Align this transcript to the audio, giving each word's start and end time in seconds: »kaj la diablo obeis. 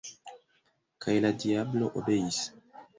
»kaj 1.07 1.17
la 1.27 1.33
diablo 1.47 1.95
obeis. 2.05 2.45